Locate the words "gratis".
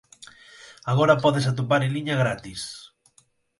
2.21-2.61